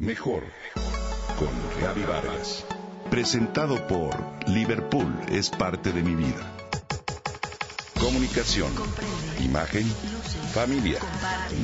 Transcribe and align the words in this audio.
Mejor 0.00 0.44
con 1.36 1.48
Gaby 1.82 2.02
Vargas. 2.04 2.64
Presentado 3.10 3.84
por 3.88 4.14
Liverpool 4.48 5.12
es 5.28 5.50
parte 5.50 5.92
de 5.92 6.02
mi 6.04 6.14
vida. 6.14 6.54
Comunicación, 7.98 8.70
imagen, 9.40 9.84
familia, 10.54 11.00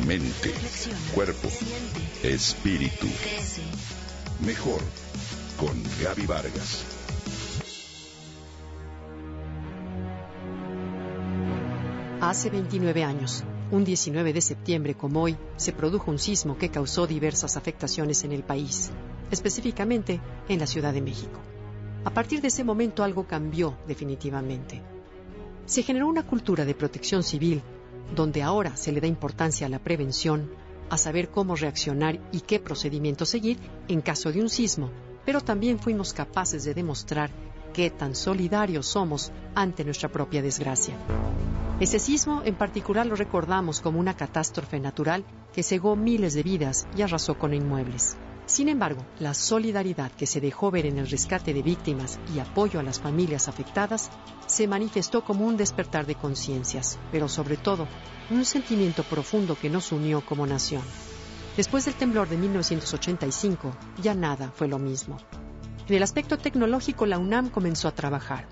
mente, 0.04 0.52
cuerpo, 1.14 1.48
espíritu. 2.24 3.06
Mejor 4.44 4.80
con 5.56 5.80
Gaby 6.02 6.26
Vargas. 6.26 6.84
Hace 12.20 12.50
29 12.50 13.04
años, 13.04 13.44
un 13.74 13.84
19 13.84 14.32
de 14.32 14.40
septiembre 14.40 14.94
como 14.94 15.22
hoy, 15.22 15.36
se 15.56 15.72
produjo 15.72 16.10
un 16.10 16.18
sismo 16.18 16.56
que 16.56 16.70
causó 16.70 17.08
diversas 17.08 17.56
afectaciones 17.56 18.22
en 18.22 18.30
el 18.30 18.44
país, 18.44 18.92
específicamente 19.32 20.20
en 20.48 20.60
la 20.60 20.66
Ciudad 20.66 20.92
de 20.92 21.00
México. 21.00 21.40
A 22.04 22.10
partir 22.10 22.40
de 22.40 22.48
ese 22.48 22.62
momento 22.62 23.02
algo 23.02 23.26
cambió 23.26 23.76
definitivamente. 23.88 24.80
Se 25.66 25.82
generó 25.82 26.06
una 26.06 26.24
cultura 26.24 26.64
de 26.64 26.74
protección 26.74 27.24
civil, 27.24 27.62
donde 28.14 28.42
ahora 28.42 28.76
se 28.76 28.92
le 28.92 29.00
da 29.00 29.08
importancia 29.08 29.66
a 29.66 29.70
la 29.70 29.80
prevención, 29.80 30.50
a 30.88 30.96
saber 30.96 31.30
cómo 31.30 31.56
reaccionar 31.56 32.20
y 32.30 32.42
qué 32.42 32.60
procedimiento 32.60 33.24
seguir 33.24 33.58
en 33.88 34.02
caso 34.02 34.30
de 34.30 34.40
un 34.40 34.50
sismo, 34.50 34.90
pero 35.24 35.40
también 35.40 35.80
fuimos 35.80 36.12
capaces 36.12 36.64
de 36.64 36.74
demostrar 36.74 37.30
qué 37.74 37.90
tan 37.90 38.14
solidarios 38.14 38.86
somos 38.86 39.32
ante 39.54 39.84
nuestra 39.84 40.08
propia 40.08 40.40
desgracia. 40.40 40.94
Ese 41.80 41.98
sismo 41.98 42.40
en 42.44 42.54
particular 42.54 43.04
lo 43.04 43.16
recordamos 43.16 43.80
como 43.80 43.98
una 43.98 44.16
catástrofe 44.16 44.78
natural 44.78 45.24
que 45.52 45.64
cegó 45.64 45.96
miles 45.96 46.32
de 46.32 46.44
vidas 46.44 46.86
y 46.96 47.02
arrasó 47.02 47.36
con 47.36 47.52
inmuebles. 47.52 48.16
Sin 48.46 48.68
embargo, 48.68 49.04
la 49.18 49.34
solidaridad 49.34 50.12
que 50.12 50.26
se 50.26 50.40
dejó 50.40 50.70
ver 50.70 50.86
en 50.86 50.98
el 50.98 51.10
rescate 51.10 51.52
de 51.52 51.62
víctimas 51.62 52.20
y 52.34 52.38
apoyo 52.38 52.78
a 52.78 52.82
las 52.82 53.00
familias 53.00 53.48
afectadas 53.48 54.10
se 54.46 54.68
manifestó 54.68 55.24
como 55.24 55.46
un 55.46 55.56
despertar 55.56 56.06
de 56.06 56.14
conciencias, 56.14 56.98
pero 57.10 57.28
sobre 57.28 57.56
todo 57.56 57.88
un 58.30 58.44
sentimiento 58.44 59.02
profundo 59.02 59.56
que 59.60 59.70
nos 59.70 59.90
unió 59.92 60.24
como 60.24 60.46
nación. 60.46 60.82
Después 61.56 61.86
del 61.86 61.94
temblor 61.94 62.28
de 62.28 62.36
1985, 62.36 63.72
ya 64.02 64.14
nada 64.14 64.52
fue 64.54 64.68
lo 64.68 64.78
mismo. 64.78 65.18
En 65.86 65.94
el 65.94 66.02
aspecto 66.02 66.38
tecnológico, 66.38 67.04
la 67.04 67.18
UNAM 67.18 67.50
comenzó 67.50 67.88
a 67.88 67.94
trabajar. 67.94 68.48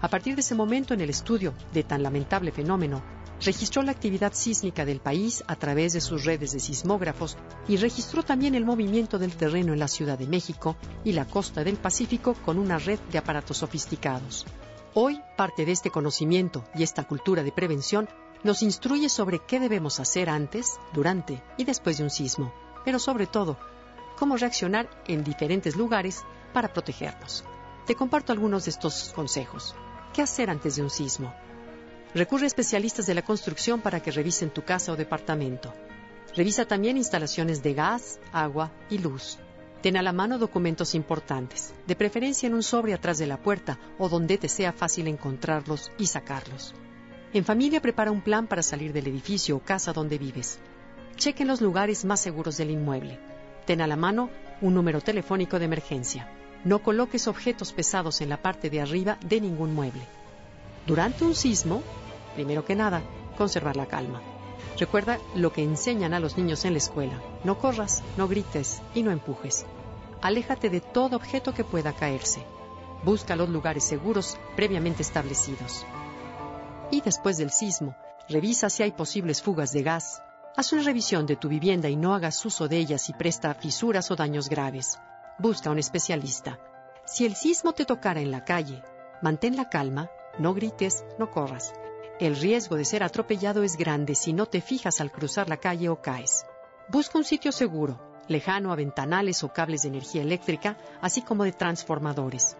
A 0.00 0.08
partir 0.08 0.34
de 0.34 0.40
ese 0.40 0.54
momento, 0.54 0.94
en 0.94 1.02
el 1.02 1.10
estudio 1.10 1.52
de 1.74 1.82
tan 1.82 2.02
lamentable 2.02 2.52
fenómeno, 2.52 3.02
registró 3.44 3.82
la 3.82 3.92
actividad 3.92 4.32
sísmica 4.32 4.86
del 4.86 5.00
país 5.00 5.44
a 5.46 5.56
través 5.56 5.92
de 5.92 6.00
sus 6.00 6.24
redes 6.24 6.52
de 6.52 6.60
sismógrafos 6.60 7.36
y 7.68 7.76
registró 7.76 8.22
también 8.22 8.54
el 8.54 8.64
movimiento 8.64 9.18
del 9.18 9.36
terreno 9.36 9.74
en 9.74 9.78
la 9.78 9.88
Ciudad 9.88 10.18
de 10.18 10.26
México 10.26 10.76
y 11.04 11.12
la 11.12 11.26
costa 11.26 11.64
del 11.64 11.76
Pacífico 11.76 12.32
con 12.46 12.58
una 12.58 12.78
red 12.78 12.98
de 13.12 13.18
aparatos 13.18 13.58
sofisticados. 13.58 14.46
Hoy, 14.94 15.20
parte 15.36 15.66
de 15.66 15.72
este 15.72 15.90
conocimiento 15.90 16.64
y 16.74 16.82
esta 16.82 17.04
cultura 17.04 17.42
de 17.42 17.52
prevención 17.52 18.08
nos 18.42 18.62
instruye 18.62 19.10
sobre 19.10 19.40
qué 19.46 19.60
debemos 19.60 20.00
hacer 20.00 20.30
antes, 20.30 20.78
durante 20.94 21.42
y 21.58 21.64
después 21.64 21.98
de 21.98 22.04
un 22.04 22.10
sismo, 22.10 22.54
pero 22.86 22.98
sobre 22.98 23.26
todo, 23.26 23.58
cómo 24.18 24.38
reaccionar 24.38 24.88
en 25.06 25.24
diferentes 25.24 25.76
lugares 25.76 26.24
para 26.52 26.72
protegernos. 26.72 27.44
Te 27.86 27.94
comparto 27.94 28.32
algunos 28.32 28.64
de 28.64 28.70
estos 28.70 29.12
consejos. 29.14 29.74
¿Qué 30.12 30.22
hacer 30.22 30.50
antes 30.50 30.76
de 30.76 30.82
un 30.82 30.90
sismo? 30.90 31.34
Recurre 32.14 32.44
a 32.44 32.46
especialistas 32.48 33.06
de 33.06 33.14
la 33.14 33.22
construcción 33.22 33.80
para 33.80 34.00
que 34.00 34.10
revisen 34.10 34.50
tu 34.50 34.62
casa 34.62 34.92
o 34.92 34.96
departamento. 34.96 35.72
Revisa 36.34 36.64
también 36.64 36.96
instalaciones 36.96 37.62
de 37.62 37.74
gas, 37.74 38.20
agua 38.32 38.72
y 38.88 38.98
luz. 38.98 39.38
Ten 39.82 39.96
a 39.96 40.02
la 40.02 40.12
mano 40.12 40.38
documentos 40.38 40.94
importantes, 40.94 41.72
de 41.86 41.96
preferencia 41.96 42.46
en 42.46 42.54
un 42.54 42.62
sobre 42.62 42.94
atrás 42.94 43.18
de 43.18 43.26
la 43.26 43.38
puerta 43.38 43.78
o 43.98 44.08
donde 44.08 44.38
te 44.38 44.48
sea 44.48 44.72
fácil 44.72 45.08
encontrarlos 45.08 45.90
y 45.98 46.06
sacarlos. 46.06 46.74
En 47.32 47.44
familia 47.44 47.80
prepara 47.80 48.10
un 48.10 48.22
plan 48.22 48.46
para 48.46 48.62
salir 48.62 48.92
del 48.92 49.06
edificio 49.06 49.56
o 49.56 49.60
casa 49.60 49.92
donde 49.92 50.18
vives. 50.18 50.58
Chequen 51.16 51.46
los 51.46 51.60
lugares 51.60 52.04
más 52.04 52.20
seguros 52.20 52.56
del 52.56 52.70
inmueble. 52.70 53.18
Ten 53.66 53.80
a 53.80 53.86
la 53.86 53.96
mano 53.96 54.30
un 54.60 54.74
número 54.74 55.00
telefónico 55.00 55.58
de 55.58 55.66
emergencia. 55.66 56.28
No 56.64 56.82
coloques 56.82 57.26
objetos 57.26 57.72
pesados 57.72 58.20
en 58.20 58.28
la 58.28 58.36
parte 58.36 58.68
de 58.68 58.80
arriba 58.80 59.18
de 59.24 59.40
ningún 59.40 59.74
mueble. 59.74 60.02
Durante 60.86 61.24
un 61.24 61.34
sismo, 61.34 61.82
primero 62.34 62.64
que 62.64 62.74
nada, 62.74 63.02
conservar 63.38 63.76
la 63.76 63.86
calma. 63.86 64.20
Recuerda 64.78 65.18
lo 65.34 65.52
que 65.52 65.62
enseñan 65.62 66.14
a 66.14 66.20
los 66.20 66.36
niños 66.36 66.64
en 66.64 66.72
la 66.72 66.78
escuela. 66.78 67.20
No 67.44 67.58
corras, 67.58 68.02
no 68.16 68.28
grites 68.28 68.82
y 68.94 69.02
no 69.02 69.10
empujes. 69.10 69.64
Aléjate 70.20 70.68
de 70.68 70.80
todo 70.80 71.16
objeto 71.16 71.54
que 71.54 71.64
pueda 71.64 71.94
caerse. 71.94 72.44
Busca 73.04 73.36
los 73.36 73.48
lugares 73.48 73.84
seguros 73.84 74.36
previamente 74.56 75.02
establecidos. 75.02 75.86
Y 76.90 77.00
después 77.00 77.38
del 77.38 77.50
sismo, 77.50 77.96
revisa 78.28 78.68
si 78.68 78.82
hay 78.82 78.92
posibles 78.92 79.40
fugas 79.40 79.72
de 79.72 79.82
gas. 79.82 80.22
Haz 80.56 80.72
una 80.74 80.82
revisión 80.82 81.24
de 81.24 81.36
tu 81.36 81.48
vivienda 81.48 81.88
y 81.88 81.96
no 81.96 82.14
hagas 82.14 82.44
uso 82.44 82.68
de 82.68 82.76
ellas 82.76 83.00
si 83.00 83.14
presta 83.14 83.54
fisuras 83.54 84.10
o 84.10 84.16
daños 84.16 84.48
graves. 84.50 84.98
Busca 85.40 85.70
un 85.70 85.78
especialista. 85.78 86.58
Si 87.06 87.24
el 87.24 87.34
sismo 87.34 87.72
te 87.72 87.86
tocara 87.86 88.20
en 88.20 88.30
la 88.30 88.44
calle, 88.44 88.82
mantén 89.22 89.56
la 89.56 89.70
calma, 89.70 90.10
no 90.38 90.52
grites, 90.52 91.02
no 91.18 91.30
corras. 91.30 91.72
El 92.18 92.36
riesgo 92.36 92.76
de 92.76 92.84
ser 92.84 93.02
atropellado 93.02 93.62
es 93.62 93.78
grande 93.78 94.14
si 94.14 94.34
no 94.34 94.44
te 94.44 94.60
fijas 94.60 95.00
al 95.00 95.10
cruzar 95.10 95.48
la 95.48 95.56
calle 95.56 95.88
o 95.88 96.02
caes. 96.02 96.44
Busca 96.90 97.16
un 97.16 97.24
sitio 97.24 97.52
seguro, 97.52 97.98
lejano 98.28 98.70
a 98.70 98.76
ventanales 98.76 99.42
o 99.42 99.50
cables 99.50 99.80
de 99.80 99.88
energía 99.88 100.20
eléctrica, 100.20 100.76
así 101.00 101.22
como 101.22 101.44
de 101.44 101.52
transformadores. 101.52 102.58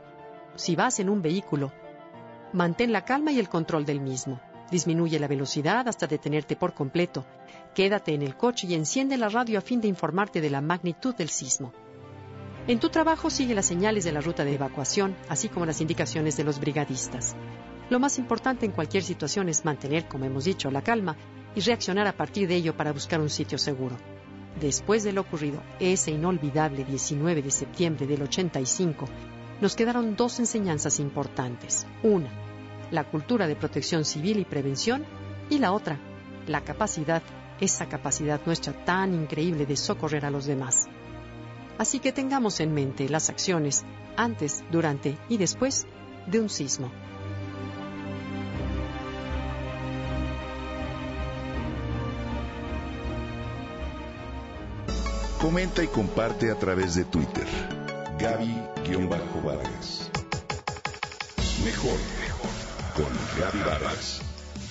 Si 0.56 0.74
vas 0.74 1.00
en 1.00 1.10
un 1.10 1.20
vehículo, 1.20 1.74
mantén 2.54 2.94
la 2.94 3.04
calma 3.04 3.30
y 3.30 3.38
el 3.38 3.50
control 3.50 3.84
del 3.84 4.00
mismo. 4.00 4.41
Disminuye 4.70 5.18
la 5.18 5.28
velocidad 5.28 5.86
hasta 5.86 6.06
detenerte 6.06 6.56
por 6.56 6.72
completo. 6.72 7.26
Quédate 7.74 8.14
en 8.14 8.22
el 8.22 8.38
coche 8.38 8.66
y 8.68 8.74
enciende 8.74 9.18
la 9.18 9.28
radio 9.28 9.58
a 9.58 9.60
fin 9.60 9.82
de 9.82 9.88
informarte 9.88 10.41
de 10.41 10.48
la 10.48 10.62
magnitud 10.62 11.14
del 11.14 11.28
sismo. 11.28 11.74
En 12.70 12.78
tu 12.78 12.88
trabajo 12.88 13.31
sigue 13.31 13.56
las 13.56 13.66
señales 13.66 14.04
de 14.04 14.12
la 14.12 14.20
ruta 14.20 14.44
de 14.44 14.54
evacuación, 14.54 15.16
así 15.28 15.48
como 15.48 15.66
las 15.66 15.81
indicaciones 15.81 16.36
de 16.36 16.44
los 16.44 16.60
brigadistas. 16.60 17.34
Lo 17.88 17.98
más 17.98 18.16
importante 18.16 18.64
en 18.64 18.70
cualquier 18.70 19.03
situación 19.03 19.48
es 19.48 19.64
mantener, 19.64 20.06
como 20.06 20.25
hemos 20.25 20.44
dicho, 20.44 20.70
la 20.70 20.80
calma 20.80 21.16
y 21.56 21.62
reaccionar 21.62 22.06
a 22.06 22.16
partir 22.16 22.47
de 22.47 22.54
ello 22.54 22.76
para 22.76 22.92
buscar 22.92 23.20
un 23.20 23.28
sitio 23.28 23.59
seguro. 23.59 23.97
Después 24.60 25.03
de 25.03 25.12
lo 25.12 25.22
ocurrido 25.22 25.60
ese 25.80 26.12
inolvidable 26.12 26.84
19 26.84 27.42
de 27.42 27.50
septiembre 27.50 28.06
del 28.06 28.22
85, 28.22 29.04
nos 29.60 29.75
quedaron 29.75 30.14
dos 30.14 30.38
enseñanzas 30.38 31.00
importantes. 31.00 31.88
Una, 32.04 32.30
la 32.92 33.03
cultura 33.03 33.48
de 33.48 33.56
protección 33.56 34.04
civil 34.04 34.38
y 34.38 34.44
prevención, 34.44 35.04
y 35.48 35.59
la 35.59 35.72
otra, 35.72 35.98
la 36.47 36.60
capacidad, 36.60 37.25
esa 37.60 37.88
capacidad 37.88 38.41
nuestra 38.47 38.72
tan 38.84 39.12
increíble 39.12 39.66
de 39.66 39.75
socorrer 39.75 40.25
a 40.25 40.30
los 40.30 40.47
demás. 40.47 40.88
Así 41.80 41.98
que 41.98 42.12
tengamos 42.12 42.60
en 42.60 42.74
mente 42.74 43.08
las 43.08 43.30
acciones 43.30 43.86
antes, 44.14 44.62
durante 44.70 45.16
y 45.30 45.38
después 45.38 45.86
de 46.26 46.38
un 46.38 46.50
sismo. 46.50 46.92
Comenta 55.41 55.82
y 55.82 55.86
comparte 55.86 56.50
a 56.50 56.58
través 56.58 56.96
de 56.96 57.06
Twitter. 57.06 57.46
Gaby-Vargas. 58.18 60.10
Mejor 61.64 61.98
con 62.94 63.41
Gaby 63.41 63.58
Vargas. 63.60 64.20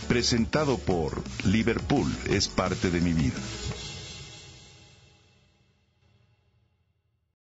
Presentado 0.08 0.78
por 0.78 1.24
Liverpool 1.44 2.16
es 2.30 2.48
parte 2.48 2.92
de 2.92 3.02
mi 3.02 3.14
vida. 3.14 3.40